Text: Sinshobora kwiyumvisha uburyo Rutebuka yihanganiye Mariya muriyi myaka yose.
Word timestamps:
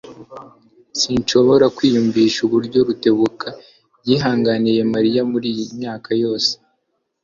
Sinshobora 0.99 1.65
kwiyumvisha 1.75 2.39
uburyo 2.47 2.79
Rutebuka 2.87 3.47
yihanganiye 4.07 4.81
Mariya 4.93 5.21
muriyi 5.31 5.63
myaka 5.79 6.09
yose. 6.23 6.51